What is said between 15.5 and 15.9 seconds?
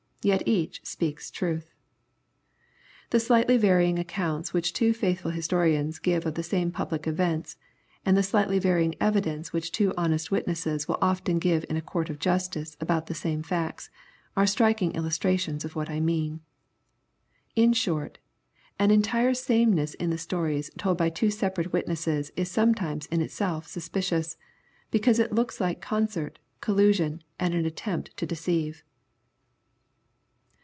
of what